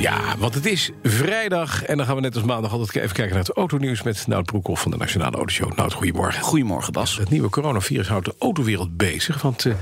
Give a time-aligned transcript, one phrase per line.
[0.00, 3.34] Ja, want het is vrijdag en dan gaan we net als maandag altijd even kijken
[3.34, 5.76] naar het autonieuws met Nout Broekhoff van de Nationale Autoshow.
[5.76, 6.42] Nout, goedemorgen.
[6.42, 7.16] Goedemorgen, Bas.
[7.16, 9.74] Het nieuwe coronavirus houdt de autowereld bezig, want uh,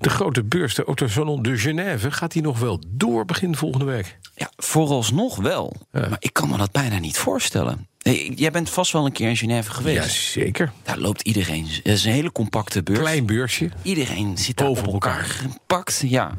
[0.00, 4.18] de grote beurs, de Autosalon de Genève, gaat die nog wel door begin volgende week?
[4.34, 5.76] Ja, vooralsnog wel.
[5.92, 6.08] Ja.
[6.08, 7.86] Maar ik kan me dat bijna niet voorstellen.
[7.98, 10.34] Hey, jij bent vast wel een keer in Genève geweest.
[10.34, 10.72] Jazeker.
[10.82, 11.66] Daar loopt iedereen.
[11.66, 12.98] Het is een hele compacte beurs.
[12.98, 13.70] Klein beursje.
[13.82, 16.02] Iedereen zit daar Boven op elkaar gepakt.
[16.06, 16.36] Ja.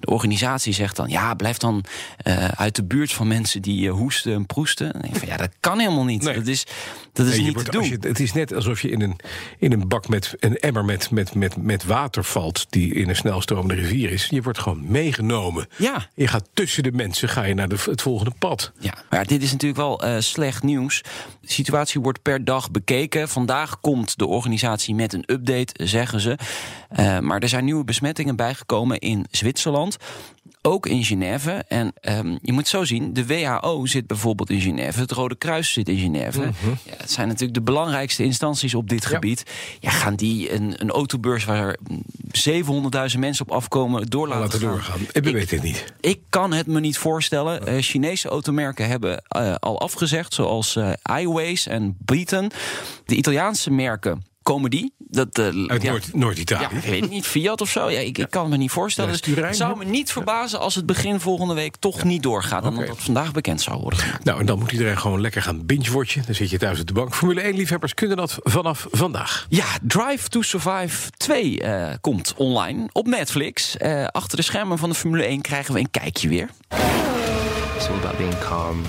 [0.00, 1.84] De organisatie zegt dan, ja, blijf dan
[2.26, 5.02] uh, uit de buurt van mensen die uh, hoesten en proesten.
[5.02, 6.22] En van, ja, dat kan helemaal niet.
[6.22, 6.34] Nee.
[6.34, 6.66] Dat is,
[7.12, 7.88] dat is Nee, niet wordt- te doen.
[7.88, 9.16] je- het is net alsof je in een,
[9.58, 13.16] in een bak met een emmer met, met, met, met water valt die in een
[13.16, 14.26] snelstromende rivier is.
[14.30, 15.66] Je wordt gewoon meegenomen.
[15.76, 16.08] Ja.
[16.14, 18.72] Je gaat tussen de mensen, ga je naar de, het volgende pad.
[18.78, 21.02] Ja, maar dit is natuurlijk wel eh, slecht nieuws.
[21.40, 23.28] De situatie wordt per dag bekeken.
[23.28, 26.38] Vandaag komt de organisatie met een update, zeggen ze.
[26.88, 29.54] Eh, maar er zijn nieuwe besmettingen bijgekomen in Zwitserland.
[30.62, 31.64] Ook in Genève.
[31.68, 35.00] En ehm, je moet zo zien: de WHO zit bijvoorbeeld in Genève.
[35.00, 36.40] Het Rode Kruis zit in Genève.
[36.40, 39.42] ja, het zijn natuurlijk de belangrijkste instanties op dit gebied.
[39.80, 42.02] Ja, gaan die een, een autobeurs waar mm,
[43.12, 44.68] 700.000 mensen op afkomen door laten, Laten gaan?
[44.68, 45.00] doorgaan.
[45.12, 45.84] Ik weet het niet.
[46.00, 47.66] Ik kan het me niet voorstellen.
[47.66, 50.90] Eh, Chinese automerken hebben eh, al afgezegd, zoals eh
[51.20, 52.50] iWays en Beaton.
[53.04, 54.24] De Italiaanse merken.
[54.46, 54.92] Komen die?
[54.98, 56.62] Dat, eh, Uit ja, Noord- Noord-Italië.
[56.62, 57.90] ja, ik weet het niet, Fiat of zo.
[57.90, 59.10] Ja, ik, ik kan het me niet voorstellen.
[59.22, 62.64] Dus het zou me niet verbazen als het begin volgende week toch niet doorgaat.
[62.64, 64.24] En dat het vandaag bekend zou worden gemaakt.
[64.24, 66.22] Nou, en dan moet iedereen gewoon lekker gaan binge-watchen.
[66.26, 67.14] Dan zit je thuis op de bank.
[67.14, 69.46] Formule 1-liefhebbers kunnen dat vanaf vandaag.
[69.48, 73.76] Ja, Drive to Survive 2 eh, komt online op Netflix.
[73.76, 76.48] Eh, achter de schermen van de Formule 1 krijgen we een kijkje weer.
[77.76, 78.82] It's all about being calm,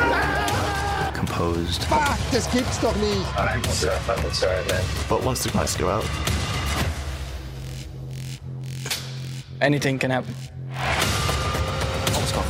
[1.17, 1.88] composed.
[1.89, 3.25] Ah, das gibt's doch nicht.
[5.09, 6.05] But once the lights go out,
[9.59, 10.35] Anything can happen.
[12.16, 12.44] Alles kan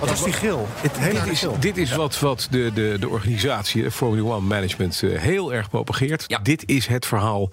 [0.00, 0.66] Wat was die gil?
[0.74, 1.56] Het hele Dit is, gil.
[1.60, 5.70] dit is wat, wat de, de, de organisatie eh, Formula One Management eh, heel erg
[5.70, 6.24] propageert.
[6.26, 6.38] Ja.
[6.38, 7.48] Dit is het verhaal,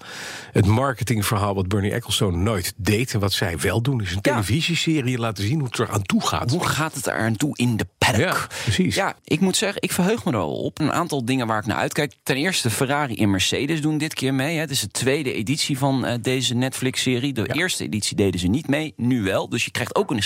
[0.52, 3.14] het marketingverhaal wat Bernie Ecclestone nooit deed.
[3.14, 4.20] En wat zij wel doen, is een Ja.
[4.20, 6.50] televisieserie laten zien hoe het er aan toe gaat.
[6.50, 8.20] Hoe gaat het er aan toe in de paddock?
[8.20, 8.94] Ja, precies.
[8.94, 10.78] Ja, ik moet zeggen, ik verheug me er al op.
[10.78, 12.12] Een aantal dingen waar ik naar uitkijk.
[12.22, 14.54] Ten eerste, Ferrari en Mercedes doen dit keer mee.
[14.54, 14.60] Hè.
[14.60, 17.32] Het is de tweede editie van eh, deze Netflix-serie.
[17.32, 19.48] De eerste editie deden ze niet mee, nu wel.
[19.48, 20.22] Dus je krijgt ook een...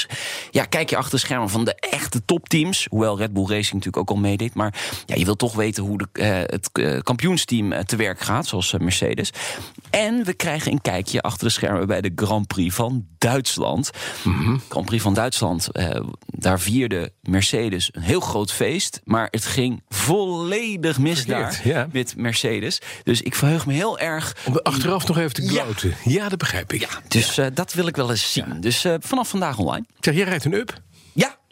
[0.51, 2.87] Ja, kijk je achter de schermen van de echte topteams.
[2.91, 4.55] Hoewel Red Bull Racing natuurlijk ook al meedeed.
[4.55, 4.75] Maar
[5.07, 8.47] ja, je wilt toch weten hoe de, eh, het eh, kampioensteam eh, te werk gaat,
[8.47, 9.33] zoals Mercedes.
[9.91, 13.91] En we krijgen een kijkje achter de schermen bij de Grand Prix van Duitsland.
[14.69, 15.69] Grand Prix van Duitsland,
[16.27, 19.01] daar vierde Mercedes een heel groot feest.
[19.05, 21.89] Maar het ging volledig mis Verkeerd, daar ja.
[21.93, 22.81] met Mercedes.
[23.03, 24.37] Dus ik verheug me heel erg.
[24.47, 25.95] Om achteraf nog even te gloten.
[26.05, 26.81] Ja, dat begrijp ik.
[26.81, 28.61] Ja, dus dat wil ik wel eens zien.
[28.61, 29.85] Dus vanaf vandaag online.
[30.01, 30.81] Zeg, jij rijdt een up.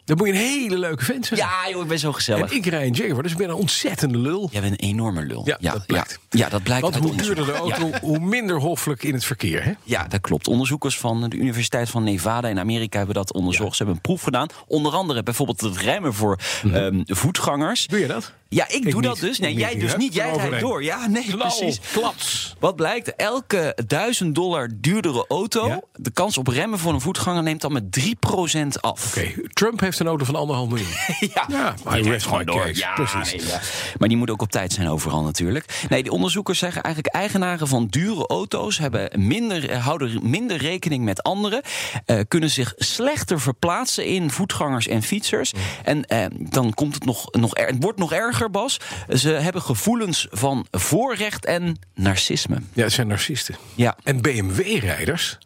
[0.09, 1.39] Ja, Dan moet je een hele leuke vent zijn.
[1.39, 2.49] ja joh, ik ben zo gezellig.
[2.49, 4.49] En ik rij een Jaguar, dus ik ben een ontzettende lul.
[4.51, 5.41] Jij bent een enorme lul.
[5.45, 6.19] Ja, dat blijkt.
[6.29, 9.63] Ja, ja, dat blijkt Want hoe duurder de auto, hoe minder hoffelijk in het verkeer.
[9.63, 9.71] Hè?
[9.83, 10.47] Ja, dat klopt.
[10.47, 13.71] Onderzoekers van de Universiteit van Nevada in Amerika hebben dat onderzocht.
[13.71, 14.47] Ze hebben een proef gedaan.
[14.67, 16.39] Onder andere bijvoorbeeld het remmen voor
[16.73, 17.87] ehm, voetgangers.
[17.87, 18.33] Doe je dat?
[18.51, 19.03] Ja, ik, doe niet.
[19.03, 19.39] dat dus.
[19.39, 19.79] Nee, jij niet.
[19.81, 20.13] dus niet.
[20.13, 20.83] Jij rijdt door.
[20.83, 21.79] Ja, nee, precies.
[21.91, 22.55] klats.
[22.59, 23.15] Wat blijkt?
[23.15, 25.81] Elke 1000 dollar duurdere auto, Ja.
[25.95, 29.17] de kans op remmen voor een voetganger neemt dan met 3% af.
[29.17, 30.87] Oké, Trump heeft een auto van anderhalf miljoen.
[31.33, 32.69] Ja, Ja, die I rijdt gewoon door.
[32.75, 33.31] Ja, Precies.
[33.43, 33.59] nee, ja.
[33.97, 35.85] Maar die moet ook op tijd zijn overal natuurlijk.
[35.89, 37.15] Nee, die onderzoekers zeggen eigenlijk...
[37.15, 41.61] eigenaren van dure auto's hebben minder, eh, houden minder rekening met anderen...
[42.05, 45.53] eh, kunnen zich slechter verplaatsen in voetgangers en fietsers.
[45.53, 45.59] Mm.
[45.83, 48.79] En eh, dan komt het nog, nog er, het wordt nog erger, Bas.
[49.13, 52.57] Ze hebben gevoelens van voorrecht en narcisme.
[52.73, 53.55] Ja, het zijn narcisten.
[53.75, 53.95] Ja.
[54.03, 55.37] En BMW-rijders,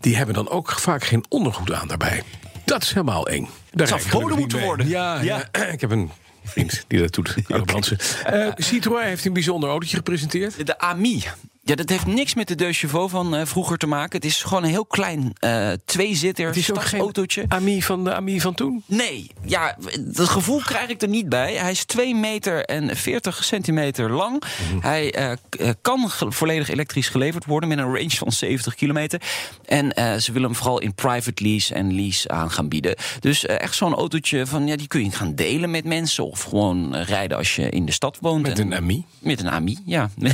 [0.00, 2.22] die hebben dan ook vaak geen ondergoed aan daarbij.
[2.64, 3.48] Dat is helemaal eng.
[3.70, 4.66] Daar zou verboden moeten mee.
[4.66, 4.88] worden.
[4.88, 5.42] Ja, Ja.
[5.52, 5.66] ja.
[5.74, 6.10] ik heb een
[6.44, 7.34] vriend die dat doet.
[7.46, 7.98] Karel Brandsen.
[8.24, 10.66] Eh, Citroën heeft een bijzonder autootje gepresenteerd.
[10.66, 11.22] De AMI.
[11.68, 14.16] Ja, dat heeft niks met de De Chevaux van eh, vroeger te maken.
[14.16, 17.44] Het is gewoon een heel klein eh tweezitter Het is ook geen stadsautootje.
[17.48, 18.82] Ami van de Ami van toen.
[18.86, 21.54] Nee, ja, dat gevoel krijg ik er niet bij.
[21.54, 24.42] Hij is 2 meter en 40 centimeter lang.
[24.72, 24.80] Mhm.
[24.86, 29.20] Hij eh, kan volledig elektrisch geleverd worden met een range van 70 kilometer.
[29.64, 32.96] En eh, ze willen hem vooral in private lease en lease aan gaan bieden.
[33.20, 36.30] Dus eh, echt zo'n autootje van, ja, die kun je gaan delen met mensen.
[36.30, 38.42] Of gewoon rijden als je in de stad woont.
[38.42, 39.04] Met En- een Ami.
[39.18, 40.10] Met een AMI, ja.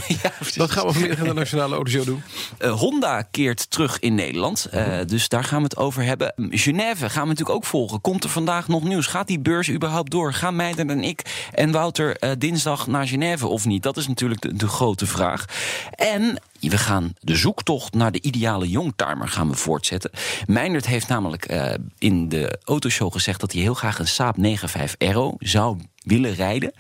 [0.55, 2.23] Dat gaan we vanmiddag de Nationale Autoshow doen?
[2.59, 4.69] Uh, Honda keert terug in Nederland.
[4.75, 6.35] Uh, dus daar gaan we het over hebben.
[6.51, 8.01] Genève gaan we natuurlijk ook volgen.
[8.01, 9.07] Komt er vandaag nog nieuws?
[9.07, 10.33] Gaat die beurs überhaupt door?
[10.33, 13.83] Gaan Meijden en ik en Wouter uh, dinsdag naar Genève of niet?
[13.83, 15.45] Dat is natuurlijk de, de grote vraag.
[15.91, 20.11] En we gaan de zoektocht naar de ideale youngtimer gaan we voortzetten.
[20.47, 24.95] Meindert heeft namelijk uh, in de autoshow gezegd dat hij heel graag een Saab 95
[24.99, 26.73] Aero zou willen rijden.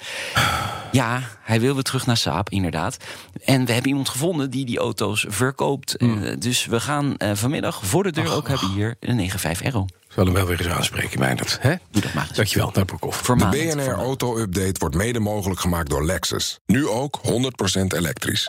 [0.92, 2.96] Ja, hij wil weer terug naar Saab, inderdaad.
[3.44, 6.00] En we hebben iemand gevonden die die auto's verkoopt.
[6.00, 6.22] Mm.
[6.22, 8.34] Uh, dus we gaan uh, vanmiddag voor de deur Och.
[8.34, 9.84] ook hebben hier een 95 Aero.
[9.84, 11.58] Ik zal hem wel weer eens aanspreken, Meindert.
[11.60, 11.74] Hè?
[11.90, 12.36] Doe dat maar eens.
[12.36, 13.22] Dankjewel, naar Broekhoff.
[13.22, 16.58] De BNR Auto Update wordt mede mogelijk gemaakt door Lexus.
[16.66, 17.30] Nu ook 100%
[17.86, 18.48] elektrisch.